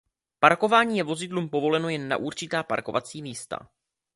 [0.39, 3.69] Parkování je vozidlům povoleno jen na určená parkovací místa.